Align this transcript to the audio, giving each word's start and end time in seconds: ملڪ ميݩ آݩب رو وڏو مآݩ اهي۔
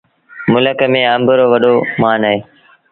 ملڪ 0.51 0.79
ميݩ 0.91 1.09
آݩب 1.13 1.27
رو 1.37 1.45
وڏو 1.51 1.73
مآݩ 2.01 2.21
اهي۔ 2.27 2.35